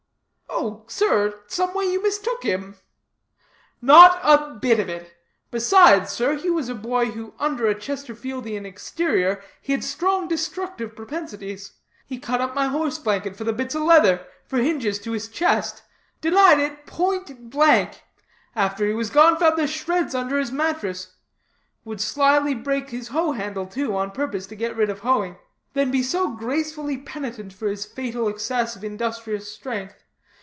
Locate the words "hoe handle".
23.07-23.65